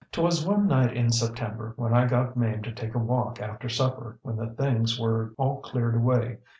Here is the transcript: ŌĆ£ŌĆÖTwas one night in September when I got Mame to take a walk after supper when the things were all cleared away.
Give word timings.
ŌĆ£ŌĆÖTwas 0.13 0.47
one 0.47 0.65
night 0.67 0.93
in 0.97 1.11
September 1.11 1.73
when 1.77 1.93
I 1.93 2.07
got 2.07 2.35
Mame 2.35 2.63
to 2.63 2.71
take 2.71 2.95
a 2.95 2.97
walk 2.97 3.39
after 3.39 3.69
supper 3.69 4.17
when 4.23 4.35
the 4.35 4.47
things 4.49 4.99
were 4.99 5.31
all 5.37 5.59
cleared 5.61 5.93
away. 5.93 6.39